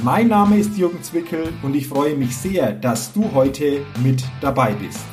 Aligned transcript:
Mein 0.00 0.28
Name 0.28 0.58
ist 0.58 0.76
Jürgen 0.76 1.02
Zwickel 1.02 1.52
und 1.62 1.76
ich 1.76 1.86
freue 1.86 2.16
mich 2.16 2.36
sehr, 2.36 2.72
dass 2.72 3.12
du 3.12 3.32
heute 3.34 3.84
mit 4.02 4.24
dabei 4.40 4.72
bist. 4.72 5.04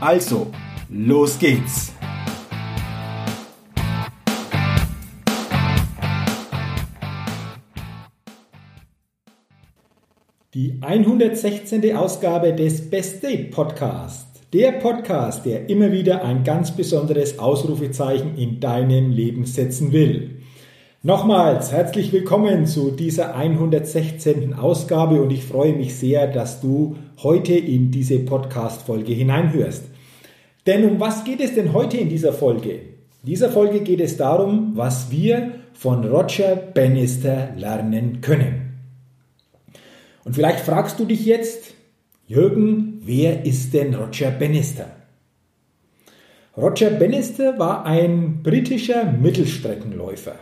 Also, 0.00 0.50
los 0.88 1.38
geht's! 1.38 1.92
Die 10.54 10.78
116. 10.80 11.96
Ausgabe 11.96 12.52
des 12.54 12.88
Best 12.88 13.22
Date 13.22 13.50
Podcast. 13.50 14.28
Der 14.52 14.70
Podcast, 14.70 15.44
der 15.46 15.68
immer 15.68 15.90
wieder 15.90 16.24
ein 16.24 16.44
ganz 16.44 16.70
besonderes 16.70 17.40
Ausrufezeichen 17.40 18.36
in 18.36 18.60
deinem 18.60 19.10
Leben 19.10 19.46
setzen 19.46 19.90
will. 19.92 20.33
Nochmals 21.06 21.70
herzlich 21.70 22.14
willkommen 22.14 22.64
zu 22.64 22.90
dieser 22.90 23.34
116. 23.34 24.54
Ausgabe 24.54 25.20
und 25.20 25.30
ich 25.32 25.44
freue 25.44 25.74
mich 25.74 25.96
sehr, 25.96 26.28
dass 26.28 26.62
du 26.62 26.96
heute 27.22 27.52
in 27.52 27.90
diese 27.90 28.20
Podcast-Folge 28.20 29.12
hineinhörst. 29.12 29.82
Denn 30.66 30.82
um 30.88 30.98
was 30.98 31.24
geht 31.24 31.42
es 31.42 31.54
denn 31.54 31.74
heute 31.74 31.98
in 31.98 32.08
dieser 32.08 32.32
Folge? 32.32 32.70
In 32.70 33.26
dieser 33.26 33.50
Folge 33.50 33.80
geht 33.80 34.00
es 34.00 34.16
darum, 34.16 34.72
was 34.76 35.10
wir 35.10 35.56
von 35.74 36.06
Roger 36.06 36.56
Bannister 36.56 37.50
lernen 37.54 38.22
können. 38.22 38.78
Und 40.24 40.32
vielleicht 40.32 40.60
fragst 40.60 40.98
du 40.98 41.04
dich 41.04 41.26
jetzt, 41.26 41.74
Jürgen, 42.26 43.02
wer 43.04 43.44
ist 43.44 43.74
denn 43.74 43.94
Roger 43.94 44.30
Bannister? 44.30 44.86
Roger 46.56 46.88
Bannister 46.88 47.58
war 47.58 47.84
ein 47.84 48.42
britischer 48.42 49.04
Mittelstreckenläufer. 49.12 50.36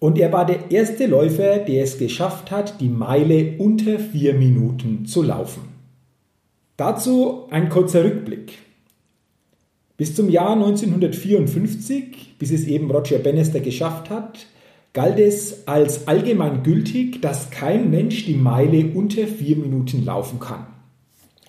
Und 0.00 0.18
er 0.18 0.32
war 0.32 0.46
der 0.46 0.70
erste 0.70 1.06
Läufer, 1.06 1.58
der 1.58 1.82
es 1.82 1.98
geschafft 1.98 2.50
hat, 2.50 2.80
die 2.80 2.88
Meile 2.88 3.54
unter 3.58 3.98
vier 3.98 4.34
Minuten 4.34 5.06
zu 5.06 5.22
laufen. 5.22 5.62
Dazu 6.76 7.46
ein 7.50 7.68
kurzer 7.68 8.04
Rückblick. 8.04 8.58
Bis 9.96 10.14
zum 10.14 10.30
Jahr 10.30 10.52
1954, 10.52 12.36
bis 12.38 12.52
es 12.52 12.66
eben 12.68 12.88
Roger 12.88 13.18
Bannister 13.18 13.58
geschafft 13.58 14.10
hat, 14.10 14.46
galt 14.92 15.18
es 15.18 15.66
als 15.66 16.06
allgemein 16.06 16.62
gültig, 16.62 17.20
dass 17.20 17.50
kein 17.50 17.90
Mensch 17.90 18.24
die 18.24 18.36
Meile 18.36 18.92
unter 18.94 19.26
vier 19.26 19.56
Minuten 19.56 20.04
laufen 20.04 20.38
kann. 20.38 20.66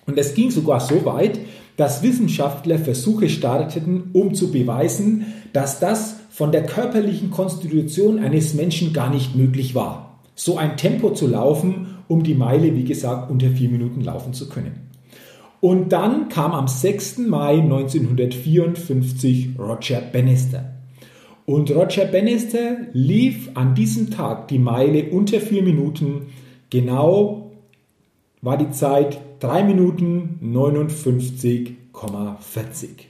Und 0.06 0.18
es 0.18 0.34
ging 0.34 0.50
sogar 0.50 0.80
so 0.80 1.04
weit, 1.04 1.38
dass 1.76 2.02
Wissenschaftler 2.02 2.78
Versuche 2.78 3.28
starteten, 3.28 4.10
um 4.12 4.34
zu 4.34 4.50
beweisen, 4.50 5.26
dass 5.52 5.78
das 5.78 6.16
von 6.40 6.50
der 6.52 6.64
körperlichen 6.64 7.30
Konstitution 7.30 8.18
eines 8.18 8.54
Menschen 8.54 8.94
gar 8.94 9.10
nicht 9.10 9.36
möglich 9.36 9.74
war, 9.74 10.20
so 10.34 10.56
ein 10.56 10.78
Tempo 10.78 11.10
zu 11.10 11.26
laufen, 11.26 11.98
um 12.08 12.22
die 12.22 12.32
Meile, 12.32 12.74
wie 12.74 12.84
gesagt, 12.84 13.30
unter 13.30 13.50
vier 13.50 13.68
Minuten 13.68 14.00
laufen 14.00 14.32
zu 14.32 14.48
können. 14.48 14.88
Und 15.60 15.92
dann 15.92 16.30
kam 16.30 16.52
am 16.52 16.66
6. 16.66 17.18
Mai 17.18 17.58
1954 17.58 19.50
Roger 19.58 20.00
Bannister. 20.00 20.76
Und 21.44 21.70
Roger 21.72 22.06
Bannister 22.06 22.86
lief 22.94 23.50
an 23.52 23.74
diesem 23.74 24.10
Tag 24.10 24.48
die 24.48 24.58
Meile 24.58 25.10
unter 25.10 25.40
vier 25.40 25.62
Minuten. 25.62 26.28
Genau 26.70 27.50
war 28.40 28.56
die 28.56 28.70
Zeit 28.70 29.20
3 29.40 29.64
Minuten 29.64 30.38
59,40. 30.42 33.09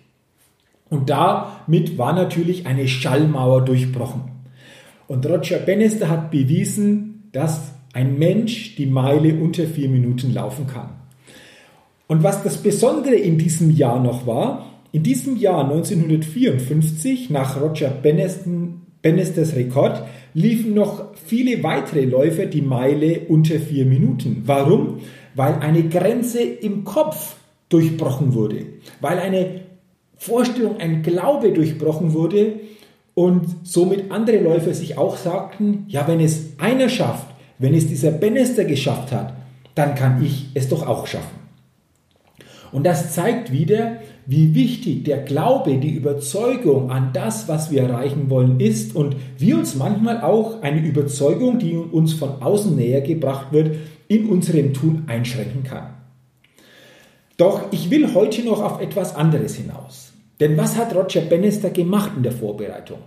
Und 0.91 1.09
damit 1.09 1.97
war 1.97 2.13
natürlich 2.13 2.67
eine 2.67 2.89
Schallmauer 2.89 3.65
durchbrochen. 3.65 4.23
Und 5.07 5.25
Roger 5.27 5.59
Bannister 5.59 6.09
hat 6.09 6.31
bewiesen, 6.31 7.29
dass 7.33 7.73
ein 7.93 8.19
Mensch 8.19 8.77
die 8.77 8.87
Meile 8.87 9.35
unter 9.35 9.67
vier 9.67 9.89
Minuten 9.89 10.35
laufen 10.35 10.67
kann. 10.67 10.91
Und 12.07 12.23
was 12.25 12.43
das 12.43 12.59
Besondere 12.59 13.15
in 13.15 13.39
diesem 13.39 13.71
Jahr 13.71 14.03
noch 14.03 14.27
war, 14.27 14.67
in 14.93 15.05
diesem 15.05 15.37
Jahr 15.37 15.63
1954, 15.65 17.31
nach 17.31 17.61
Roger 17.61 17.91
Bannisters 17.91 19.55
Rekord, 19.55 20.03
liefen 20.35 20.75
noch 20.75 21.15
viele 21.15 21.63
weitere 21.63 22.05
Läufer 22.05 22.47
die 22.47 22.63
Meile 22.63 23.21
unter 23.29 23.61
vier 23.61 23.87
Minuten. 23.87 24.43
Warum? 24.47 24.99
Weil 25.37 25.55
eine 25.55 25.89
Grenze 25.89 26.43
im 26.43 26.83
Kopf 26.83 27.37
durchbrochen 27.69 28.35
wurde, 28.35 28.67
weil 29.01 29.21
eine 29.21 29.61
Vorstellung, 30.21 30.77
ein 30.81 31.03
Glaube 31.03 31.51
durchbrochen 31.51 32.13
wurde 32.13 32.61
und 33.15 33.47
somit 33.63 34.11
andere 34.11 34.37
Läufer 34.37 34.75
sich 34.75 34.99
auch 34.99 35.17
sagten, 35.17 35.87
ja, 35.89 36.07
wenn 36.07 36.21
es 36.21 36.59
einer 36.59 36.91
schafft, 36.91 37.27
wenn 37.59 37.73
es 37.73 37.89
dieser 37.89 38.11
Bannister 38.11 38.67
geschafft 38.67 39.13
hat, 39.13 39.33
dann 39.75 39.95
kann 39.95 40.23
ich 40.23 40.49
es 40.53 40.69
doch 40.69 40.87
auch 40.87 41.07
schaffen. 41.07 41.41
Und 42.71 42.85
das 42.85 43.15
zeigt 43.15 43.51
wieder, 43.51 43.97
wie 44.27 44.55
wichtig 44.55 45.05
der 45.05 45.23
Glaube, 45.23 45.79
die 45.79 45.95
Überzeugung 45.95 46.91
an 46.91 47.15
das, 47.15 47.49
was 47.49 47.71
wir 47.71 47.85
erreichen 47.85 48.29
wollen, 48.29 48.61
ist 48.61 48.95
und 48.95 49.17
wie 49.39 49.55
uns 49.55 49.75
manchmal 49.75 50.21
auch 50.21 50.61
eine 50.61 50.87
Überzeugung, 50.87 51.59
die 51.59 51.77
uns 51.77 52.13
von 52.13 52.43
außen 52.43 52.77
näher 52.77 53.01
gebracht 53.01 53.53
wird, 53.53 53.75
in 54.07 54.29
unserem 54.29 54.75
Tun 54.75 55.05
einschränken 55.07 55.63
kann. 55.63 55.95
Doch 57.39 57.73
ich 57.73 57.89
will 57.89 58.13
heute 58.13 58.45
noch 58.45 58.63
auf 58.63 58.83
etwas 58.83 59.17
anderes 59.17 59.55
hinaus. 59.55 60.10
Denn 60.41 60.57
was 60.57 60.77
hat 60.77 60.95
Roger 60.95 61.21
Bannister 61.21 61.71
gemacht 61.71 62.13
in 62.17 62.23
der 62.23 62.33
Vorbereitung? 62.33 62.99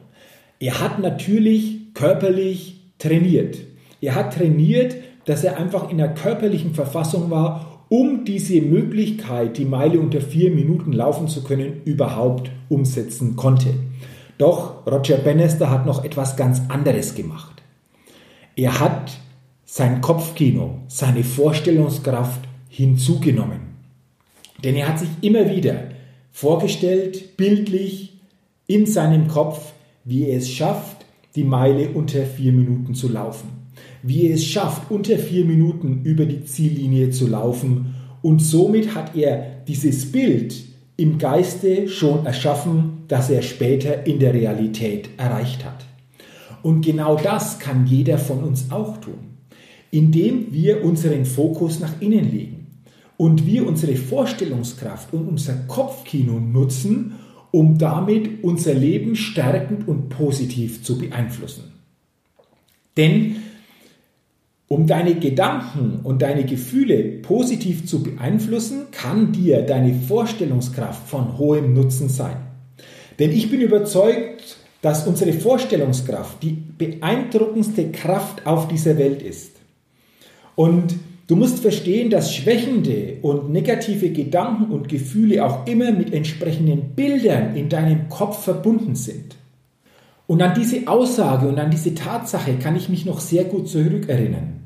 Er 0.59 0.79
hat 0.79 0.99
natürlich 0.99 1.93
körperlich 1.93 2.79
trainiert. 2.99 3.57
Er 4.01 4.15
hat 4.15 4.33
trainiert, 4.35 4.95
dass 5.25 5.43
er 5.43 5.57
einfach 5.57 5.89
in 5.89 5.97
der 5.97 6.13
körperlichen 6.13 6.73
Verfassung 6.73 7.31
war, 7.31 7.85
um 7.89 8.23
diese 8.25 8.61
Möglichkeit, 8.61 9.57
die 9.57 9.65
Meile 9.65 9.99
unter 9.99 10.21
vier 10.21 10.51
Minuten 10.51 10.93
laufen 10.93 11.27
zu 11.27 11.43
können, 11.43 11.81
überhaupt 11.85 12.51
umsetzen 12.69 13.35
konnte. 13.35 13.73
Doch 14.37 14.85
Roger 14.87 15.17
Bannister 15.17 15.69
hat 15.69 15.85
noch 15.85 16.03
etwas 16.03 16.35
ganz 16.35 16.61
anderes 16.69 17.15
gemacht. 17.15 17.61
Er 18.55 18.79
hat 18.79 19.11
sein 19.65 20.01
Kopfkino, 20.01 20.81
seine 20.87 21.23
Vorstellungskraft 21.23 22.41
hinzugenommen. 22.69 23.61
Denn 24.63 24.75
er 24.75 24.89
hat 24.89 24.99
sich 24.99 25.09
immer 25.21 25.49
wieder 25.49 25.75
vorgestellt, 26.33 27.37
bildlich 27.37 28.19
in 28.67 28.85
seinem 28.85 29.27
Kopf, 29.27 29.71
wie 30.03 30.27
er 30.27 30.39
es 30.39 30.49
schafft, 30.49 31.05
die 31.35 31.43
Meile 31.43 31.89
unter 31.89 32.25
vier 32.25 32.51
Minuten 32.51 32.95
zu 32.95 33.07
laufen. 33.07 33.49
Wie 34.01 34.27
er 34.27 34.33
es 34.33 34.43
schafft, 34.43 34.91
unter 34.91 35.17
vier 35.17 35.45
Minuten 35.45 36.01
über 36.03 36.25
die 36.25 36.43
Ziellinie 36.43 37.11
zu 37.11 37.27
laufen. 37.27 37.95
Und 38.21 38.39
somit 38.41 38.95
hat 38.95 39.15
er 39.15 39.61
dieses 39.67 40.11
Bild 40.11 40.55
im 40.97 41.17
Geiste 41.17 41.87
schon 41.87 42.25
erschaffen, 42.25 43.03
das 43.07 43.29
er 43.29 43.41
später 43.41 44.05
in 44.05 44.19
der 44.19 44.33
Realität 44.33 45.09
erreicht 45.17 45.63
hat. 45.63 45.85
Und 46.63 46.83
genau 46.83 47.15
das 47.15 47.59
kann 47.59 47.85
jeder 47.85 48.17
von 48.17 48.43
uns 48.43 48.71
auch 48.71 48.97
tun, 48.97 49.37
indem 49.91 50.51
wir 50.51 50.83
unseren 50.83 51.25
Fokus 51.25 51.79
nach 51.79 52.01
innen 52.01 52.31
legen 52.31 52.62
und 53.23 53.45
wir 53.45 53.65
unsere 53.65 53.95
Vorstellungskraft 53.95 55.13
und 55.13 55.29
unser 55.29 55.53
Kopfkino 55.69 56.41
nutzen, 56.41 57.13
um 57.51 57.77
damit 57.77 58.43
unser 58.43 58.73
Leben 58.73 59.15
stärkend 59.15 59.87
und 59.87 60.09
positiv 60.09 60.83
zu 60.83 60.97
beeinflussen. 60.97 61.71
Denn 62.97 63.37
um 64.67 64.87
deine 64.87 65.15
Gedanken 65.15 66.01
und 66.03 66.21
deine 66.21 66.43
Gefühle 66.43 67.01
positiv 67.21 67.87
zu 67.87 68.03
beeinflussen, 68.03 68.87
kann 68.91 69.31
dir 69.31 69.61
deine 69.61 69.93
Vorstellungskraft 69.93 71.07
von 71.07 71.37
hohem 71.37 71.73
Nutzen 71.73 72.09
sein. 72.09 72.35
Denn 73.19 73.31
ich 73.31 73.49
bin 73.49 73.61
überzeugt, 73.61 74.57
dass 74.81 75.07
unsere 75.07 75.31
Vorstellungskraft 75.31 76.43
die 76.43 76.61
beeindruckendste 76.77 77.89
Kraft 77.89 78.45
auf 78.45 78.67
dieser 78.67 78.97
Welt 78.97 79.21
ist. 79.21 79.53
Und 80.55 80.95
Du 81.27 81.37
musst 81.37 81.59
verstehen, 81.59 82.09
dass 82.09 82.35
schwächende 82.35 83.17
und 83.21 83.49
negative 83.49 84.09
Gedanken 84.11 84.71
und 84.73 84.89
Gefühle 84.89 85.45
auch 85.45 85.65
immer 85.67 85.91
mit 85.91 86.13
entsprechenden 86.13 86.95
Bildern 86.95 87.55
in 87.55 87.69
deinem 87.69 88.09
Kopf 88.09 88.43
verbunden 88.43 88.95
sind. 88.95 89.37
Und 90.27 90.41
an 90.41 90.53
diese 90.53 90.87
Aussage 90.87 91.47
und 91.47 91.59
an 91.59 91.71
diese 91.71 91.95
Tatsache 91.95 92.55
kann 92.55 92.75
ich 92.75 92.89
mich 92.89 93.05
noch 93.05 93.19
sehr 93.19 93.45
gut 93.45 93.69
zurückerinnern. 93.69 94.59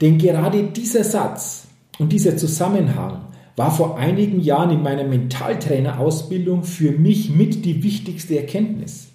Denn 0.00 0.18
gerade 0.18 0.64
dieser 0.64 1.04
Satz 1.04 1.68
und 1.98 2.12
dieser 2.12 2.36
Zusammenhang 2.36 3.26
war 3.54 3.70
vor 3.70 3.96
einigen 3.98 4.40
Jahren 4.40 4.70
in 4.70 4.82
meiner 4.82 5.04
Mentaltrainerausbildung 5.04 6.64
für 6.64 6.92
mich 6.92 7.30
mit 7.30 7.64
die 7.64 7.82
wichtigste 7.84 8.38
Erkenntnis. 8.38 9.08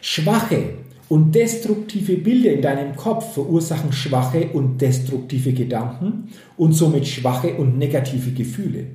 Schwache 0.00 0.74
und 1.08 1.34
destruktive 1.34 2.16
Bilder 2.16 2.52
in 2.52 2.62
deinem 2.62 2.96
Kopf 2.96 3.34
verursachen 3.34 3.92
schwache 3.92 4.48
und 4.52 4.80
destruktive 4.80 5.52
Gedanken 5.52 6.28
und 6.56 6.72
somit 6.72 7.06
schwache 7.06 7.54
und 7.54 7.78
negative 7.78 8.30
Gefühle. 8.30 8.86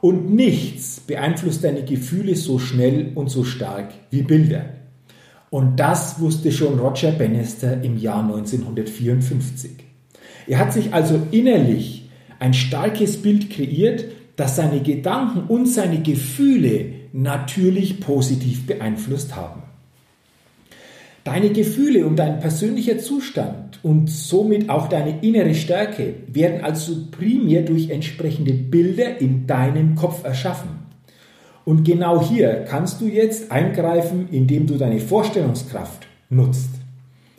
Und 0.00 0.34
nichts 0.34 1.00
beeinflusst 1.00 1.64
deine 1.64 1.82
Gefühle 1.82 2.36
so 2.36 2.58
schnell 2.58 3.12
und 3.14 3.30
so 3.30 3.42
stark 3.42 3.94
wie 4.10 4.22
Bilder. 4.22 4.66
Und 5.48 5.80
das 5.80 6.20
wusste 6.20 6.52
schon 6.52 6.78
Roger 6.78 7.12
Bannister 7.12 7.82
im 7.82 7.96
Jahr 7.96 8.22
1954. 8.22 9.70
Er 10.46 10.58
hat 10.58 10.72
sich 10.72 10.92
also 10.92 11.20
innerlich 11.30 12.10
ein 12.38 12.52
starkes 12.52 13.22
Bild 13.22 13.50
kreiert, 13.50 14.04
das 14.36 14.56
seine 14.56 14.82
Gedanken 14.82 15.44
und 15.48 15.66
seine 15.66 16.02
Gefühle 16.02 16.86
natürlich 17.12 18.00
positiv 18.00 18.66
beeinflusst 18.66 19.36
haben. 19.36 19.62
Deine 21.24 21.48
Gefühle 21.48 22.06
und 22.06 22.16
dein 22.16 22.38
persönlicher 22.38 22.98
Zustand 22.98 23.80
und 23.82 24.10
somit 24.10 24.68
auch 24.68 24.88
deine 24.88 25.22
innere 25.22 25.54
Stärke 25.54 26.16
werden 26.26 26.62
also 26.62 27.06
primär 27.10 27.62
durch 27.62 27.88
entsprechende 27.88 28.52
Bilder 28.52 29.22
in 29.22 29.46
deinem 29.46 29.94
Kopf 29.94 30.22
erschaffen. 30.22 30.68
Und 31.64 31.82
genau 31.82 32.22
hier 32.22 32.66
kannst 32.68 33.00
du 33.00 33.06
jetzt 33.06 33.50
eingreifen, 33.50 34.28
indem 34.32 34.66
du 34.66 34.76
deine 34.76 35.00
Vorstellungskraft 35.00 36.06
nutzt. 36.28 36.68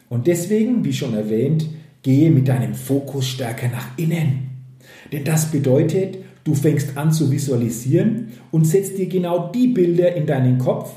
Und 0.09 0.25
deswegen, 0.25 0.83
wie 0.83 0.93
schon 0.93 1.13
erwähnt, 1.13 1.67
gehe 2.01 2.31
mit 2.31 2.47
deinem 2.47 2.73
Fokus 2.73 3.27
stärker 3.27 3.67
nach 3.67 3.89
innen. 3.97 4.49
Denn 5.11 5.23
das 5.23 5.51
bedeutet, 5.51 6.17
du 6.43 6.55
fängst 6.55 6.97
an 6.97 7.11
zu 7.11 7.29
visualisieren 7.29 8.29
und 8.49 8.65
setzt 8.65 8.97
dir 8.97 9.07
genau 9.07 9.51
die 9.51 9.67
Bilder 9.67 10.15
in 10.15 10.25
deinen 10.25 10.57
Kopf, 10.57 10.91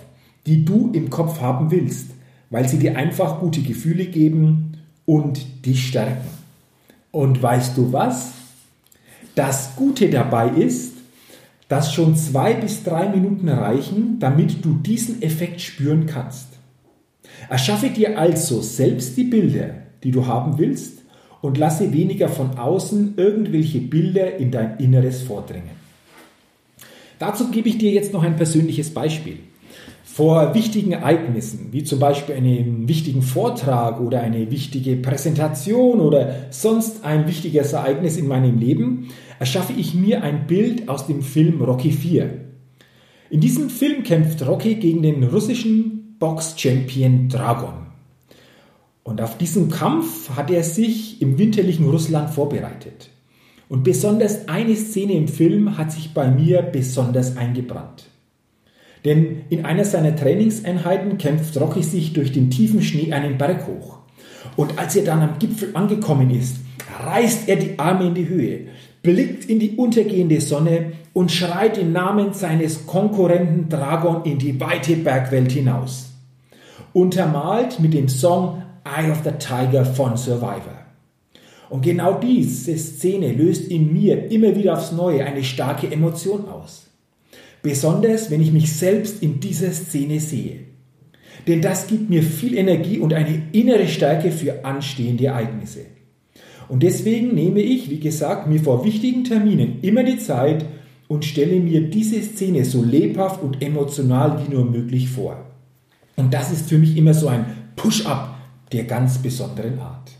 die 0.46 0.64
du 0.64 0.90
im 0.94 1.10
Kopf 1.10 1.42
haben 1.42 1.70
willst 1.70 2.17
weil 2.50 2.68
sie 2.68 2.78
dir 2.78 2.96
einfach 2.96 3.40
gute 3.40 3.60
Gefühle 3.60 4.06
geben 4.06 4.78
und 5.04 5.66
dich 5.66 5.88
stärken. 5.88 6.28
Und 7.10 7.42
weißt 7.42 7.76
du 7.76 7.92
was? 7.92 8.32
Das 9.34 9.76
Gute 9.76 10.10
dabei 10.10 10.48
ist, 10.48 10.94
dass 11.68 11.92
schon 11.92 12.16
zwei 12.16 12.54
bis 12.54 12.82
drei 12.82 13.08
Minuten 13.08 13.48
reichen, 13.48 14.18
damit 14.18 14.64
du 14.64 14.74
diesen 14.74 15.22
Effekt 15.22 15.60
spüren 15.60 16.06
kannst. 16.06 16.48
Erschaffe 17.48 17.90
dir 17.90 18.18
also 18.18 18.62
selbst 18.62 19.16
die 19.16 19.24
Bilder, 19.24 19.70
die 20.02 20.10
du 20.10 20.26
haben 20.26 20.58
willst, 20.58 20.98
und 21.40 21.56
lasse 21.56 21.92
weniger 21.92 22.28
von 22.28 22.58
außen 22.58 23.14
irgendwelche 23.16 23.78
Bilder 23.78 24.36
in 24.38 24.50
dein 24.50 24.78
Inneres 24.78 25.22
vordringen. 25.22 25.78
Dazu 27.18 27.50
gebe 27.50 27.68
ich 27.68 27.78
dir 27.78 27.92
jetzt 27.92 28.12
noch 28.12 28.24
ein 28.24 28.36
persönliches 28.36 28.92
Beispiel 28.92 29.38
vor 30.18 30.52
wichtigen 30.52 30.90
Ereignissen, 30.90 31.68
wie 31.70 31.84
zum 31.84 32.00
Beispiel 32.00 32.34
einem 32.34 32.88
wichtigen 32.88 33.22
Vortrag 33.22 34.00
oder 34.00 34.20
eine 34.20 34.50
wichtige 34.50 34.96
Präsentation 34.96 36.00
oder 36.00 36.34
sonst 36.50 37.04
ein 37.04 37.28
wichtiges 37.28 37.72
Ereignis 37.72 38.16
in 38.16 38.26
meinem 38.26 38.58
Leben, 38.58 39.10
erschaffe 39.38 39.74
ich 39.74 39.94
mir 39.94 40.24
ein 40.24 40.48
Bild 40.48 40.88
aus 40.88 41.06
dem 41.06 41.22
Film 41.22 41.62
Rocky 41.62 41.92
4. 41.92 42.30
In 43.30 43.40
diesem 43.40 43.70
Film 43.70 44.02
kämpft 44.02 44.44
Rocky 44.44 44.74
gegen 44.74 45.02
den 45.02 45.22
russischen 45.22 46.16
Box-Champion 46.18 47.28
Dragon. 47.28 47.86
Und 49.04 49.20
auf 49.20 49.38
diesen 49.38 49.70
Kampf 49.70 50.30
hat 50.30 50.50
er 50.50 50.64
sich 50.64 51.22
im 51.22 51.38
winterlichen 51.38 51.88
Russland 51.88 52.30
vorbereitet. 52.30 53.10
Und 53.68 53.84
besonders 53.84 54.48
eine 54.48 54.74
Szene 54.74 55.12
im 55.12 55.28
Film 55.28 55.78
hat 55.78 55.92
sich 55.92 56.12
bei 56.12 56.28
mir 56.28 56.62
besonders 56.62 57.36
eingebrannt. 57.36 58.07
Denn 59.04 59.42
in 59.48 59.64
einer 59.64 59.84
seiner 59.84 60.14
Trainingseinheiten 60.14 61.18
kämpft 61.18 61.58
Rocky 61.60 61.82
sich 61.82 62.12
durch 62.12 62.32
den 62.32 62.50
tiefen 62.50 62.82
Schnee 62.82 63.12
einen 63.12 63.38
Berg 63.38 63.66
hoch. 63.66 63.98
Und 64.56 64.78
als 64.78 64.96
er 64.96 65.04
dann 65.04 65.22
am 65.22 65.38
Gipfel 65.38 65.70
angekommen 65.74 66.30
ist, 66.30 66.56
reißt 67.04 67.48
er 67.48 67.56
die 67.56 67.78
Arme 67.78 68.08
in 68.08 68.14
die 68.14 68.28
Höhe, 68.28 68.60
blickt 69.02 69.44
in 69.44 69.60
die 69.60 69.76
untergehende 69.76 70.40
Sonne 70.40 70.92
und 71.12 71.30
schreit 71.30 71.78
im 71.78 71.92
Namen 71.92 72.32
seines 72.32 72.86
Konkurrenten 72.86 73.68
Dragon 73.68 74.24
in 74.24 74.38
die 74.38 74.60
weite 74.60 74.96
Bergwelt 74.96 75.52
hinaus. 75.52 76.12
Untermalt 76.92 77.78
mit 77.80 77.94
dem 77.94 78.08
Song 78.08 78.62
Eye 78.84 79.10
of 79.10 79.22
the 79.24 79.32
Tiger 79.38 79.84
von 79.84 80.16
Survivor. 80.16 80.78
Und 81.70 81.82
genau 81.82 82.14
diese 82.14 82.76
Szene 82.78 83.32
löst 83.32 83.70
in 83.70 83.92
mir 83.92 84.30
immer 84.30 84.56
wieder 84.56 84.72
aufs 84.74 84.92
Neue 84.92 85.24
eine 85.24 85.44
starke 85.44 85.90
Emotion 85.90 86.48
aus. 86.48 86.87
Besonders 87.68 88.30
wenn 88.30 88.40
ich 88.40 88.50
mich 88.50 88.72
selbst 88.72 89.22
in 89.22 89.40
dieser 89.40 89.72
Szene 89.72 90.20
sehe. 90.20 90.60
Denn 91.46 91.60
das 91.60 91.86
gibt 91.86 92.08
mir 92.08 92.22
viel 92.22 92.56
Energie 92.56 92.98
und 92.98 93.12
eine 93.12 93.42
innere 93.52 93.86
Stärke 93.88 94.30
für 94.30 94.64
anstehende 94.64 95.26
Ereignisse. 95.26 95.80
Und 96.70 96.82
deswegen 96.82 97.34
nehme 97.34 97.60
ich, 97.60 97.90
wie 97.90 98.00
gesagt, 98.00 98.48
mir 98.48 98.58
vor 98.58 98.86
wichtigen 98.86 99.22
Terminen 99.24 99.80
immer 99.82 100.02
die 100.02 100.16
Zeit 100.16 100.64
und 101.08 101.26
stelle 101.26 101.60
mir 101.60 101.90
diese 101.90 102.22
Szene 102.22 102.64
so 102.64 102.82
lebhaft 102.82 103.42
und 103.42 103.60
emotional 103.60 104.42
wie 104.42 104.50
nur 104.50 104.64
möglich 104.64 105.10
vor. 105.10 105.44
Und 106.16 106.32
das 106.32 106.50
ist 106.50 106.70
für 106.70 106.78
mich 106.78 106.96
immer 106.96 107.12
so 107.12 107.28
ein 107.28 107.44
Push-up 107.76 108.34
der 108.72 108.84
ganz 108.84 109.18
besonderen 109.18 109.78
Art. 109.78 110.10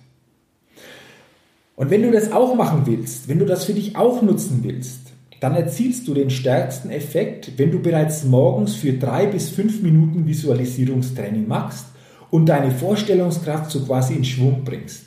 Und 1.77 1.89
wenn 1.89 2.03
du 2.03 2.11
das 2.11 2.31
auch 2.31 2.55
machen 2.55 2.83
willst, 2.85 3.27
wenn 3.27 3.39
du 3.39 3.47
das 3.47 3.65
für 3.65 3.73
dich 3.73 3.97
auch 3.97 4.21
nutzen 4.21 4.61
willst, 4.65 5.08
dann 5.41 5.55
erzielst 5.55 6.09
du 6.09 6.15
den 6.15 6.31
stärksten 6.31 6.91
Effekt, 6.91 7.53
wenn 7.57 7.71
du 7.71 7.81
bereits 7.81 8.25
morgens 8.25 8.75
für 8.75 8.95
drei 8.95 9.27
bis 9.27 9.51
fünf 9.51 9.83
Minuten 9.83 10.27
Visualisierungstraining 10.27 11.47
machst 11.47 11.87
und 12.31 12.47
deine 12.47 12.71
Vorstellungskraft 12.71 13.71
so 13.71 13.85
quasi 13.85 14.15
in 14.15 14.25
Schwung 14.25 14.65
bringst. 14.65 15.07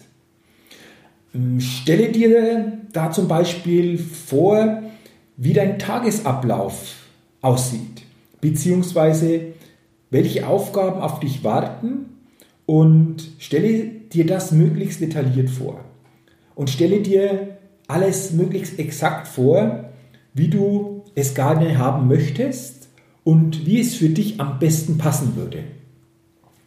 Ähm, 1.35 1.59
stelle 1.59 2.09
dir 2.09 2.79
da 2.93 3.11
zum 3.11 3.27
Beispiel 3.27 3.97
vor, 3.97 4.83
wie 5.37 5.53
dein 5.53 5.79
Tagesablauf 5.79 6.95
aussieht, 7.41 8.03
beziehungsweise 8.41 9.53
welche 10.09 10.47
Aufgaben 10.47 11.01
auf 11.01 11.19
dich 11.19 11.43
warten 11.43 12.05
und 12.65 13.27
stelle 13.39 13.83
dir 13.83 14.25
das 14.25 14.51
möglichst 14.51 15.01
detailliert 15.01 15.49
vor. 15.49 15.81
Und 16.53 16.69
stelle 16.69 16.99
dir 16.99 17.57
alles 17.87 18.31
möglichst 18.31 18.77
exakt 18.77 19.27
vor, 19.27 19.90
wie 20.33 20.47
du 20.47 21.03
es 21.15 21.35
gerne 21.35 21.77
haben 21.77 22.07
möchtest 22.07 22.89
und 23.23 23.65
wie 23.65 23.79
es 23.79 23.95
für 23.95 24.09
dich 24.09 24.39
am 24.39 24.59
besten 24.59 24.97
passen 24.97 25.35
würde. 25.35 25.63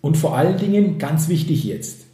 Und 0.00 0.16
vor 0.16 0.36
allen 0.36 0.58
Dingen, 0.58 0.98
ganz 0.98 1.28
wichtig 1.28 1.64
jetzt, 1.64 2.06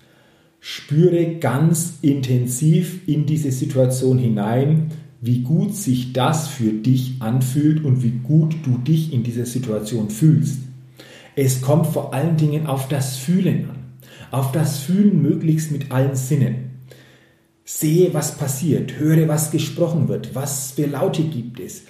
spüre 0.61 1.37
ganz 1.37 1.95
intensiv 2.02 3.09
in 3.09 3.26
diese 3.26 3.50
Situation 3.50 4.19
hinein, 4.19 4.92
wie 5.21 5.42
gut 5.42 5.75
sich 5.75 6.12
das 6.12 6.49
für 6.49 6.73
dich 6.73 7.16
anfühlt 7.21 7.85
und 7.85 8.02
wie 8.02 8.21
gut 8.23 8.54
du 8.64 8.78
dich 8.78 9.12
in 9.12 9.23
dieser 9.23 9.45
Situation 9.45 10.09
fühlst. 10.09 10.61
Es 11.37 11.61
kommt 11.61 11.87
vor 11.87 12.14
allen 12.14 12.37
Dingen 12.37 12.66
auf 12.66 12.88
das 12.88 13.16
Fühlen 13.16 13.69
an, 13.71 13.76
auf 14.30 14.52
das 14.52 14.78
Fühlen 14.78 15.21
möglichst 15.21 15.73
mit 15.73 15.90
allen 15.90 16.14
Sinnen. 16.14 16.70
Sehe, 17.73 18.12
was 18.12 18.37
passiert, 18.37 18.99
höre, 18.99 19.29
was 19.29 19.53
gesprochen 19.53 20.09
wird, 20.09 20.35
was 20.35 20.73
für 20.73 20.87
Laute 20.87 21.23
gibt 21.23 21.61
es, 21.61 21.85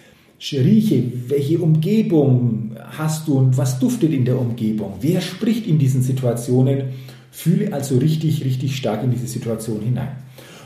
rieche, 0.52 1.02
welche 1.28 1.58
Umgebung 1.58 2.76
hast 2.90 3.26
du 3.26 3.38
und 3.38 3.56
was 3.56 3.78
duftet 3.78 4.12
in 4.12 4.26
der 4.26 4.38
Umgebung, 4.38 4.96
wer 5.00 5.22
spricht 5.22 5.66
in 5.66 5.78
diesen 5.78 6.02
Situationen, 6.02 6.90
fühle 7.30 7.72
also 7.72 7.96
richtig, 7.96 8.44
richtig 8.44 8.76
stark 8.76 9.02
in 9.02 9.10
diese 9.10 9.26
Situation 9.26 9.80
hinein. 9.80 10.16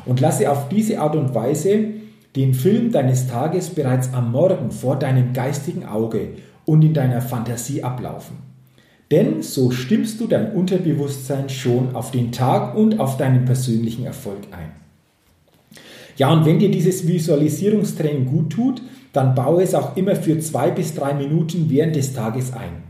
Und 0.05 0.21
lasse 0.21 0.51
auf 0.51 0.69
diese 0.69 1.01
Art 1.01 1.15
und 1.15 1.33
Weise 1.33 1.91
den 2.35 2.53
Film 2.53 2.91
deines 2.91 3.29
Tages 3.29 3.71
bereits 3.71 4.13
am 4.13 4.33
Morgen 4.33 4.73
vor 4.73 4.99
deinem 4.99 5.33
geistigen 5.33 5.85
Auge 5.87 6.31
und 6.65 6.83
in 6.83 6.93
deiner 6.93 7.23
Fantasie 7.23 7.85
ablaufen. 7.85 8.39
Denn 9.13 9.43
so 9.43 9.71
stimmst 9.71 10.21
du 10.21 10.27
dein 10.27 10.53
Unterbewusstsein 10.53 11.49
schon 11.49 11.95
auf 11.95 12.11
den 12.11 12.33
Tag 12.33 12.75
und 12.75 12.99
auf 12.99 13.17
deinen 13.17 13.45
persönlichen 13.45 14.05
Erfolg 14.05 14.41
ein. 14.51 14.84
Ja, 16.17 16.33
und 16.33 16.45
wenn 16.45 16.59
dir 16.59 16.71
dieses 16.71 17.07
Visualisierungstraining 17.07 18.27
gut 18.27 18.51
tut, 18.51 18.83
dann 19.13 19.35
baue 19.35 19.63
es 19.63 19.75
auch 19.75 19.97
immer 19.97 20.17
für 20.17 20.39
zwei 20.39 20.71
bis 20.71 20.95
drei 20.95 21.15
Minuten 21.15 21.67
während 21.69 21.97
des 21.97 22.13
Tages 22.13 22.53
ein. 22.53 22.83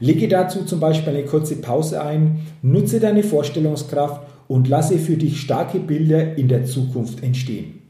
Lege 0.00 0.28
dazu 0.28 0.64
zum 0.64 0.80
Beispiel 0.80 1.14
eine 1.14 1.24
kurze 1.24 1.56
Pause 1.56 2.02
ein, 2.02 2.40
nutze 2.62 3.00
deine 3.00 3.22
Vorstellungskraft 3.22 4.22
und 4.48 4.68
lasse 4.68 4.98
für 4.98 5.16
dich 5.16 5.40
starke 5.40 5.78
Bilder 5.78 6.36
in 6.36 6.48
der 6.48 6.64
Zukunft 6.64 7.22
entstehen. 7.22 7.82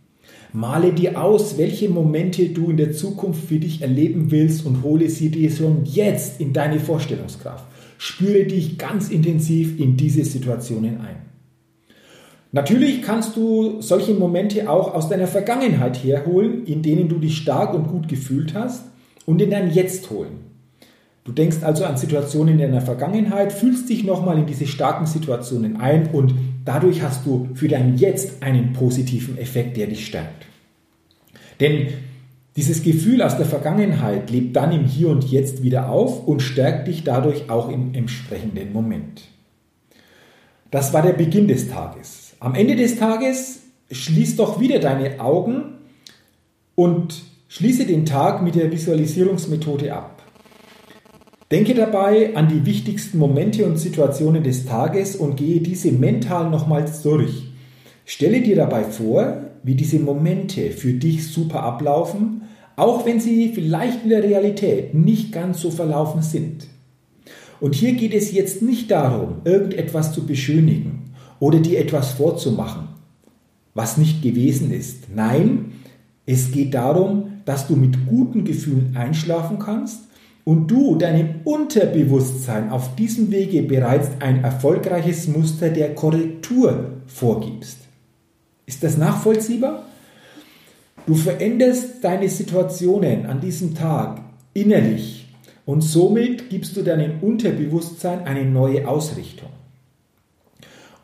Male 0.52 0.92
dir 0.92 1.22
aus, 1.22 1.58
welche 1.58 1.88
Momente 1.88 2.48
du 2.48 2.70
in 2.70 2.76
der 2.76 2.92
Zukunft 2.92 3.46
für 3.46 3.58
dich 3.58 3.82
erleben 3.82 4.30
willst 4.30 4.64
und 4.64 4.82
hole 4.82 5.10
sie 5.10 5.30
dir 5.30 5.50
schon 5.50 5.84
jetzt 5.84 6.40
in 6.40 6.52
deine 6.52 6.80
Vorstellungskraft. 6.80 7.66
Spüre 7.98 8.44
dich 8.44 8.78
ganz 8.78 9.10
intensiv 9.10 9.78
in 9.78 9.96
diese 9.96 10.24
Situationen 10.24 11.00
ein. 11.00 11.35
Natürlich 12.56 13.02
kannst 13.02 13.36
du 13.36 13.82
solche 13.82 14.14
Momente 14.14 14.70
auch 14.70 14.94
aus 14.94 15.10
deiner 15.10 15.26
Vergangenheit 15.26 16.02
herholen, 16.02 16.64
in 16.64 16.80
denen 16.80 17.06
du 17.06 17.18
dich 17.18 17.36
stark 17.36 17.74
und 17.74 17.86
gut 17.88 18.08
gefühlt 18.08 18.54
hast 18.54 18.86
und 19.26 19.42
in 19.42 19.50
dein 19.50 19.70
Jetzt 19.70 20.08
holen. 20.08 20.38
Du 21.24 21.32
denkst 21.32 21.58
also 21.60 21.84
an 21.84 21.98
Situationen 21.98 22.54
in 22.54 22.60
deiner 22.60 22.80
Vergangenheit, 22.80 23.52
fühlst 23.52 23.90
dich 23.90 24.04
nochmal 24.04 24.38
in 24.38 24.46
diese 24.46 24.66
starken 24.66 25.04
Situationen 25.04 25.76
ein 25.76 26.08
und 26.14 26.32
dadurch 26.64 27.02
hast 27.02 27.26
du 27.26 27.50
für 27.52 27.68
dein 27.68 27.98
Jetzt 27.98 28.42
einen 28.42 28.72
positiven 28.72 29.36
Effekt, 29.36 29.76
der 29.76 29.88
dich 29.88 30.06
stärkt. 30.06 30.46
Denn 31.60 31.88
dieses 32.56 32.82
Gefühl 32.82 33.20
aus 33.20 33.36
der 33.36 33.44
Vergangenheit 33.44 34.30
lebt 34.30 34.56
dann 34.56 34.72
im 34.72 34.86
Hier 34.86 35.10
und 35.10 35.30
Jetzt 35.30 35.62
wieder 35.62 35.90
auf 35.90 36.26
und 36.26 36.40
stärkt 36.40 36.88
dich 36.88 37.04
dadurch 37.04 37.50
auch 37.50 37.68
im 37.68 37.92
entsprechenden 37.92 38.72
Moment. 38.72 39.24
Das 40.70 40.94
war 40.94 41.02
der 41.02 41.12
Beginn 41.12 41.48
des 41.48 41.68
Tages. 41.68 42.25
Am 42.38 42.54
Ende 42.54 42.76
des 42.76 42.98
Tages 42.98 43.60
schließ 43.90 44.36
doch 44.36 44.60
wieder 44.60 44.78
deine 44.78 45.20
Augen 45.20 45.78
und 46.74 47.22
schließe 47.48 47.86
den 47.86 48.04
Tag 48.04 48.42
mit 48.42 48.54
der 48.56 48.70
Visualisierungsmethode 48.70 49.94
ab. 49.94 50.22
Denke 51.50 51.72
dabei 51.74 52.36
an 52.36 52.48
die 52.48 52.66
wichtigsten 52.66 53.18
Momente 53.18 53.64
und 53.64 53.78
Situationen 53.78 54.42
des 54.42 54.66
Tages 54.66 55.16
und 55.16 55.36
gehe 55.36 55.60
diese 55.60 55.92
mental 55.92 56.50
nochmals 56.50 57.00
durch. 57.02 57.48
Stelle 58.04 58.42
dir 58.42 58.56
dabei 58.56 58.84
vor, 58.84 59.44
wie 59.62 59.74
diese 59.74 59.98
Momente 59.98 60.72
für 60.72 60.92
dich 60.92 61.26
super 61.28 61.62
ablaufen, 61.62 62.42
auch 62.76 63.06
wenn 63.06 63.18
sie 63.18 63.52
vielleicht 63.54 64.02
in 64.02 64.10
der 64.10 64.22
Realität 64.22 64.92
nicht 64.92 65.32
ganz 65.32 65.62
so 65.62 65.70
verlaufen 65.70 66.20
sind. 66.20 66.66
Und 67.60 67.74
hier 67.74 67.94
geht 67.94 68.12
es 68.12 68.32
jetzt 68.32 68.60
nicht 68.60 68.90
darum, 68.90 69.36
irgendetwas 69.44 70.12
zu 70.12 70.26
beschönigen 70.26 71.06
oder 71.40 71.58
dir 71.60 71.80
etwas 71.80 72.12
vorzumachen, 72.12 72.88
was 73.74 73.96
nicht 73.96 74.22
gewesen 74.22 74.70
ist. 74.72 75.14
Nein, 75.14 75.72
es 76.24 76.50
geht 76.50 76.74
darum, 76.74 77.42
dass 77.44 77.68
du 77.68 77.76
mit 77.76 78.06
guten 78.06 78.44
Gefühlen 78.44 78.96
einschlafen 78.96 79.58
kannst 79.58 80.00
und 80.44 80.68
du 80.68 80.96
deinem 80.96 81.40
Unterbewusstsein 81.44 82.70
auf 82.70 82.94
diesem 82.96 83.30
Wege 83.30 83.62
bereits 83.62 84.08
ein 84.20 84.44
erfolgreiches 84.44 85.28
Muster 85.28 85.70
der 85.70 85.94
Korrektur 85.94 86.92
vorgibst. 87.06 87.78
Ist 88.64 88.82
das 88.82 88.96
nachvollziehbar? 88.96 89.84
Du 91.06 91.14
veränderst 91.14 92.02
deine 92.02 92.28
Situationen 92.28 93.26
an 93.26 93.40
diesem 93.40 93.74
Tag 93.74 94.20
innerlich 94.54 95.28
und 95.64 95.82
somit 95.82 96.50
gibst 96.50 96.76
du 96.76 96.82
deinem 96.82 97.20
Unterbewusstsein 97.22 98.24
eine 98.24 98.44
neue 98.44 98.88
Ausrichtung. 98.88 99.50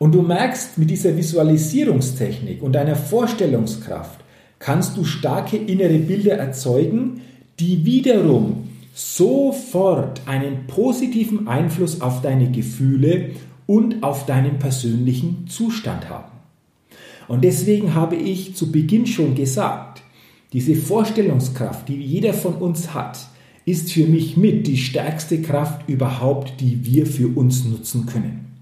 Und 0.03 0.13
du 0.13 0.21
merkst, 0.21 0.77
mit 0.77 0.89
dieser 0.89 1.15
Visualisierungstechnik 1.15 2.61
und 2.61 2.73
deiner 2.73 2.97
Vorstellungskraft 2.97 4.19
kannst 4.59 4.97
du 4.97 5.05
starke 5.05 5.55
innere 5.55 5.97
Bilder 5.97 6.33
erzeugen, 6.33 7.21
die 7.57 7.85
wiederum 7.85 8.67
sofort 8.93 10.19
einen 10.25 10.67
positiven 10.67 11.47
Einfluss 11.47 12.01
auf 12.01 12.21
deine 12.21 12.51
Gefühle 12.51 13.29
und 13.65 14.03
auf 14.03 14.25
deinen 14.25 14.59
persönlichen 14.59 15.47
Zustand 15.47 16.09
haben. 16.09 16.33
Und 17.29 17.45
deswegen 17.45 17.93
habe 17.93 18.17
ich 18.17 18.57
zu 18.57 18.73
Beginn 18.73 19.07
schon 19.07 19.35
gesagt, 19.35 20.03
diese 20.51 20.75
Vorstellungskraft, 20.75 21.87
die 21.87 21.95
jeder 21.95 22.33
von 22.33 22.55
uns 22.55 22.93
hat, 22.93 23.19
ist 23.63 23.93
für 23.93 24.05
mich 24.05 24.35
mit 24.35 24.67
die 24.67 24.75
stärkste 24.75 25.41
Kraft 25.41 25.87
überhaupt, 25.87 26.59
die 26.59 26.85
wir 26.85 27.05
für 27.05 27.29
uns 27.29 27.63
nutzen 27.63 28.05
können. 28.05 28.52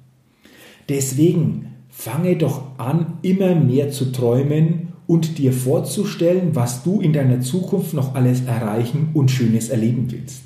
Deswegen 0.89 1.67
fange 1.89 2.35
doch 2.37 2.77
an, 2.79 3.17
immer 3.21 3.55
mehr 3.55 3.91
zu 3.91 4.11
träumen 4.11 4.89
und 5.07 5.37
dir 5.37 5.53
vorzustellen, 5.53 6.55
was 6.55 6.83
du 6.83 7.01
in 7.01 7.13
deiner 7.13 7.41
Zukunft 7.41 7.93
noch 7.93 8.15
alles 8.15 8.45
erreichen 8.45 9.09
und 9.13 9.29
Schönes 9.29 9.69
erleben 9.69 10.07
willst. 10.09 10.43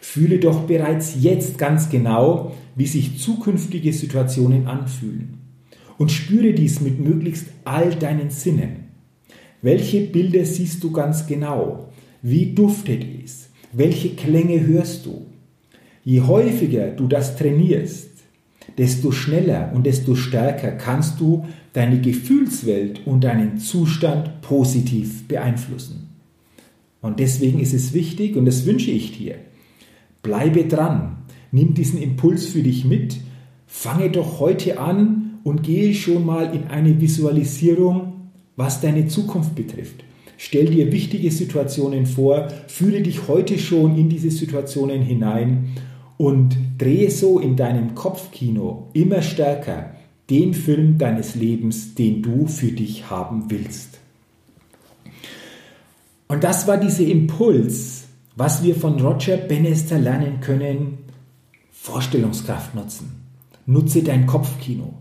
Fühle 0.00 0.38
doch 0.38 0.62
bereits 0.62 1.14
jetzt 1.20 1.56
ganz 1.58 1.88
genau, 1.88 2.52
wie 2.74 2.86
sich 2.86 3.18
zukünftige 3.18 3.92
Situationen 3.92 4.66
anfühlen 4.66 5.38
und 5.98 6.10
spüre 6.10 6.52
dies 6.54 6.80
mit 6.80 6.98
möglichst 6.98 7.46
all 7.64 7.94
deinen 7.94 8.30
Sinnen. 8.30 8.86
Welche 9.62 10.00
Bilder 10.00 10.44
siehst 10.46 10.82
du 10.82 10.90
ganz 10.90 11.26
genau? 11.26 11.90
Wie 12.22 12.54
duftet 12.54 13.04
es? 13.22 13.50
Welche 13.72 14.10
Klänge 14.10 14.66
hörst 14.66 15.04
du? 15.04 15.26
Je 16.02 16.22
häufiger 16.22 16.90
du 16.90 17.06
das 17.06 17.36
trainierst, 17.36 18.09
desto 18.78 19.12
schneller 19.12 19.72
und 19.74 19.86
desto 19.86 20.14
stärker 20.14 20.72
kannst 20.72 21.20
du 21.20 21.46
deine 21.72 22.00
Gefühlswelt 22.00 23.06
und 23.06 23.24
deinen 23.24 23.58
Zustand 23.58 24.40
positiv 24.42 25.26
beeinflussen. 25.28 26.08
Und 27.00 27.20
deswegen 27.20 27.60
ist 27.60 27.74
es 27.74 27.94
wichtig, 27.94 28.36
und 28.36 28.44
das 28.44 28.66
wünsche 28.66 28.90
ich 28.90 29.16
dir, 29.16 29.36
bleibe 30.22 30.64
dran, 30.64 31.16
nimm 31.52 31.74
diesen 31.74 32.00
Impuls 32.00 32.46
für 32.46 32.62
dich 32.62 32.84
mit, 32.84 33.16
fange 33.66 34.10
doch 34.10 34.40
heute 34.40 34.78
an 34.78 35.38
und 35.44 35.62
gehe 35.62 35.94
schon 35.94 36.26
mal 36.26 36.54
in 36.54 36.64
eine 36.64 37.00
Visualisierung, 37.00 38.12
was 38.56 38.80
deine 38.80 39.06
Zukunft 39.06 39.54
betrifft. 39.54 40.04
Stell 40.36 40.66
dir 40.66 40.92
wichtige 40.92 41.30
Situationen 41.30 42.06
vor, 42.06 42.48
fühle 42.66 43.02
dich 43.02 43.28
heute 43.28 43.58
schon 43.58 43.96
in 43.96 44.08
diese 44.08 44.30
Situationen 44.30 45.02
hinein 45.02 45.76
und 46.20 46.54
drehe 46.76 47.10
so 47.10 47.38
in 47.38 47.56
deinem 47.56 47.94
Kopfkino 47.94 48.90
immer 48.92 49.22
stärker 49.22 49.94
den 50.28 50.52
Film 50.52 50.98
deines 50.98 51.34
Lebens, 51.34 51.94
den 51.94 52.20
du 52.20 52.46
für 52.46 52.72
dich 52.72 53.08
haben 53.08 53.46
willst. 53.48 53.98
Und 56.28 56.44
das 56.44 56.68
war 56.68 56.76
dieser 56.76 57.06
Impuls, 57.06 58.04
was 58.36 58.62
wir 58.62 58.74
von 58.74 59.00
Roger 59.00 59.38
Bannister 59.38 59.98
lernen 59.98 60.40
können. 60.40 60.98
Vorstellungskraft 61.72 62.74
nutzen. 62.74 63.12
Nutze 63.64 64.02
dein 64.02 64.26
Kopfkino. 64.26 64.92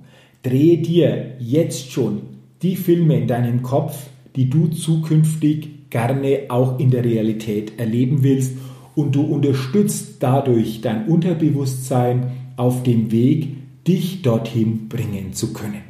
Drehe 0.41 0.77
dir 0.77 1.35
jetzt 1.37 1.91
schon 1.91 2.21
die 2.61 2.77
Filme 2.77 3.19
in 3.19 3.27
deinem 3.27 3.61
Kopf, 3.61 4.07
die 4.37 4.49
du 4.49 4.69
zukünftig 4.69 5.89
gerne 5.89 6.43
auch 6.47 6.79
in 6.79 6.91
der 6.91 7.03
Realität 7.03 7.77
erleben 7.77 8.23
willst 8.23 8.53
und 8.99 9.15
du 9.15 9.21
unterstützt 9.21 10.17
dadurch 10.19 10.81
dein 10.81 11.07
Unterbewusstsein 11.07 12.31
auf 12.57 12.83
dem 12.83 13.11
Weg, 13.11 13.47
dich 13.87 14.23
dorthin 14.23 14.89
bringen 14.89 15.31
zu 15.31 15.53
können. 15.53 15.83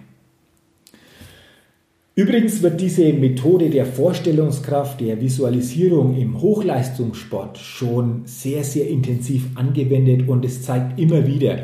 Übrigens 2.14 2.62
wird 2.62 2.80
diese 2.80 3.12
Methode 3.14 3.72
der 3.72 3.88
Vorstellungskraft, 3.88 5.02
der 5.02 5.22
Visualisierung 5.22 6.16
im 6.18 6.40
Hochleistungssport 6.40 7.58
schon 7.58 8.22
sehr, 8.26 8.64
sehr 8.64 8.88
intensiv 8.88 9.48
angewendet 9.56 10.28
und 10.28 10.46
es 10.46 10.62
zeigt 10.62 11.00
immer 11.00 11.26
wieder, 11.26 11.64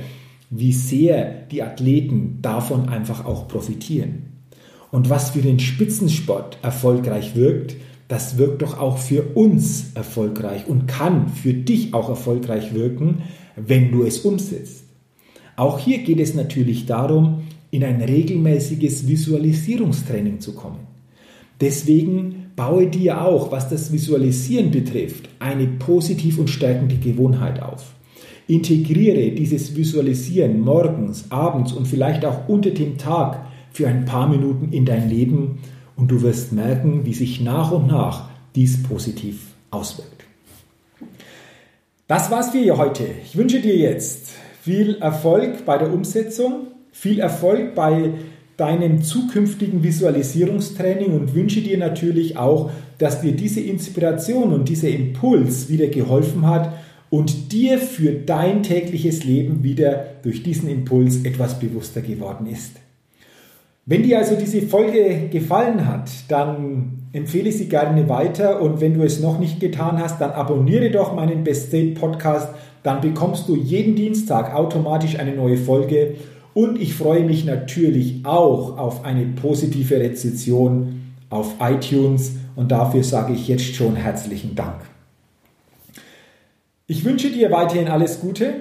wie 0.49 0.71
sehr 0.71 1.25
die 1.51 1.61
Athleten 1.61 2.39
davon 2.41 2.89
einfach 2.89 3.23
auch 3.25 3.47
profitieren. 3.47 4.33
Und 4.91 5.11
was 5.11 5.31
für 5.31 5.41
den 5.41 5.59
Spitzensport 5.59 6.57
erfolgreich 6.63 7.35
wirkt, 7.35 7.75
das 8.07 8.37
wirkt 8.37 8.61
doch 8.61 8.79
auch 8.79 8.97
für 8.97 9.23
uns 9.35 9.91
erfolgreich 9.95 10.67
und 10.67 10.87
kann 10.87 11.29
für 11.29 11.53
dich 11.53 11.93
auch 11.93 12.09
erfolgreich 12.09 12.73
wirken, 12.73 13.23
wenn 13.55 13.91
du 13.91 14.03
es 14.03 14.19
umsetzt. 14.19 14.83
Auch 15.55 15.79
hier 15.79 15.99
geht 15.99 16.19
es 16.19 16.33
natürlich 16.33 16.85
darum, 16.85 17.43
in 17.71 17.83
ein 17.83 18.01
regelmäßiges 18.01 19.07
Visualisierungstraining 19.07 20.39
zu 20.39 20.53
kommen. 20.53 20.87
Deswegen 21.59 22.51
baue 22.55 22.87
dir 22.87 23.21
auch, 23.21 23.51
was 23.51 23.69
das 23.69 23.91
Visualisieren 23.91 24.71
betrifft, 24.71 25.29
eine 25.39 25.67
positiv 25.67 26.37
und 26.37 26.49
stärkende 26.49 26.95
Gewohnheit 26.97 27.61
auf. 27.61 27.93
Integriere 28.47 29.31
dieses 29.31 29.75
Visualisieren 29.75 30.59
morgens, 30.59 31.31
abends 31.31 31.73
und 31.73 31.87
vielleicht 31.87 32.23
auch 32.25 32.47
unter 32.47 32.69
dem 32.69 32.97
Tag 32.97 33.45
für 33.71 33.87
ein 33.87 34.05
paar 34.05 34.29
Minuten 34.29 34.71
in 34.71 34.85
dein 34.85 35.09
Leben 35.09 35.59
und 35.95 36.09
du 36.09 36.21
wirst 36.21 36.51
merken, 36.51 37.05
wie 37.05 37.13
sich 37.13 37.41
nach 37.41 37.71
und 37.71 37.87
nach 37.87 38.29
dies 38.55 38.83
positiv 38.83 39.53
auswirkt. 39.71 40.25
Das 42.07 42.29
war's 42.29 42.49
für 42.51 42.77
heute. 42.77 43.05
Ich 43.25 43.35
wünsche 43.35 43.59
dir 43.59 43.75
jetzt 43.75 44.29
viel 44.61 44.95
Erfolg 44.95 45.65
bei 45.65 45.77
der 45.77 45.91
Umsetzung, 45.91 46.67
viel 46.91 47.19
Erfolg 47.19 47.75
bei 47.75 48.13
deinem 48.57 49.01
zukünftigen 49.01 49.83
Visualisierungstraining 49.83 51.11
und 51.11 51.35
wünsche 51.35 51.61
dir 51.61 51.77
natürlich 51.77 52.37
auch, 52.37 52.71
dass 52.97 53.21
dir 53.21 53.33
diese 53.33 53.59
Inspiration 53.59 54.53
und 54.53 54.69
dieser 54.69 54.89
Impuls 54.89 55.69
wieder 55.69 55.87
geholfen 55.87 56.47
hat 56.47 56.73
und 57.09 57.51
dir 57.51 57.79
für 57.79 58.11
dein 58.13 58.63
tägliches 58.63 59.23
Leben 59.23 59.63
wieder 59.63 60.05
durch 60.23 60.43
diesen 60.43 60.69
Impuls 60.69 61.23
etwas 61.23 61.59
bewusster 61.59 62.01
geworden 62.01 62.47
ist. 62.47 62.71
Wenn 63.87 64.01
dir 64.01 64.17
also 64.17 64.35
diese 64.35 64.63
Folge 64.63 65.29
gefallen 65.29 65.87
hat, 65.87 66.09
dann 66.27 67.07
empfehle 67.13 67.49
ich 67.49 67.57
sie 67.57 67.69
gerne 67.69 68.09
weiter. 68.09 68.59
Und 68.59 68.81
wenn 68.81 68.95
du 68.95 69.03
es 69.03 69.19
noch 69.19 69.39
nicht 69.39 69.59
getan 69.59 69.99
hast, 69.99 70.19
dann 70.19 70.31
abonniere 70.31 70.89
doch 70.89 71.13
meinen 71.13 71.43
Best 71.43 71.67
State 71.67 71.91
Podcast. 71.91 72.49
Dann 72.81 73.01
bekommst 73.01 73.47
du 73.47 73.55
jeden 73.55 73.95
Dienstag 73.95 74.55
automatisch 74.55 75.19
eine 75.19 75.35
neue 75.35 75.57
Folge. 75.57 76.15
Und 76.55 76.81
ich 76.81 76.95
freue 76.95 77.25
mich 77.25 77.45
natürlich 77.45 78.25
auch 78.25 78.77
auf 78.79 79.05
eine 79.05 79.25
positive 79.27 79.99
Rezension 79.99 81.13
auf 81.29 81.53
iTunes. 81.59 82.37
Und 82.55 82.71
dafür 82.71 83.03
sage 83.03 83.33
ich 83.33 83.47
jetzt 83.47 83.75
schon 83.75 83.95
herzlichen 83.95 84.55
Dank. 84.55 84.81
Ich 86.87 87.05
wünsche 87.05 87.29
dir 87.29 87.51
weiterhin 87.51 87.87
alles 87.87 88.19
Gute 88.19 88.53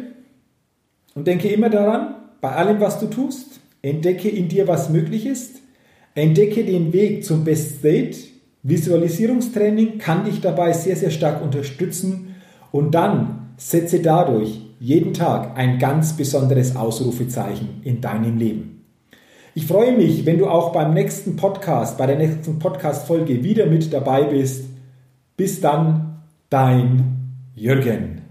und 1.14 1.26
denke 1.26 1.48
immer 1.48 1.70
daran, 1.70 2.14
bei 2.42 2.50
allem, 2.50 2.78
was 2.80 3.00
du 3.00 3.06
tust, 3.06 3.60
entdecke 3.84 4.28
in 4.28 4.48
dir, 4.48 4.66
was 4.66 4.88
möglich 4.88 5.26
ist, 5.26 5.56
entdecke 6.14 6.64
den 6.64 6.92
Weg 6.92 7.24
zum 7.24 7.44
Best 7.44 7.78
State. 7.78 8.16
Visualisierungstraining 8.62 9.98
kann 9.98 10.24
dich 10.24 10.40
dabei 10.40 10.72
sehr, 10.72 10.96
sehr 10.96 11.10
stark 11.10 11.42
unterstützen 11.42 12.34
und 12.72 12.94
dann 12.94 13.50
setze 13.58 14.00
dadurch 14.00 14.60
jeden 14.80 15.12
Tag 15.12 15.56
ein 15.56 15.78
ganz 15.78 16.14
besonderes 16.16 16.74
Ausrufezeichen 16.74 17.82
in 17.84 18.00
deinem 18.00 18.38
Leben. 18.38 18.84
Ich 19.54 19.66
freue 19.66 19.96
mich, 19.96 20.26
wenn 20.26 20.38
du 20.38 20.48
auch 20.48 20.72
beim 20.72 20.94
nächsten 20.94 21.36
Podcast, 21.36 21.98
bei 21.98 22.06
der 22.06 22.16
nächsten 22.16 22.58
Podcast-Folge 22.58 23.44
wieder 23.44 23.66
mit 23.66 23.92
dabei 23.92 24.24
bist. 24.24 24.64
Bis 25.36 25.60
dann, 25.60 26.22
dein 26.48 27.50
Jürgen. 27.54 28.22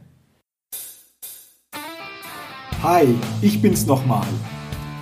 Hi, 2.82 3.06
ich 3.42 3.62
bin's 3.62 3.86
nochmal. 3.86 4.28